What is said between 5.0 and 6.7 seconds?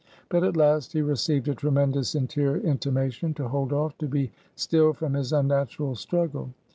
his unnatural struggle.